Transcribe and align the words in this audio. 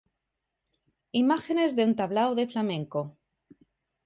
Imágenes 1.21 1.75
de 1.75 1.83
un 1.89 1.93
tablao 2.01 2.31
de 2.37 2.49
flamenco. 2.51 2.99